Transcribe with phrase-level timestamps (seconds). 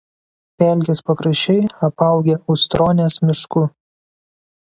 [0.61, 3.67] Pelkės pakraščiai apaugę Ustronės mišku.